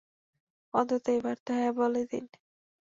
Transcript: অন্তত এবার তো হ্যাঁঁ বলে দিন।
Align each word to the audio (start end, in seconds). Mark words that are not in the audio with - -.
অন্তত 0.73 1.05
এবার 1.11 1.37
তো 1.45 1.51
হ্যাঁঁ 1.53 1.73
বলে 1.79 2.01
দিন। 2.11 2.25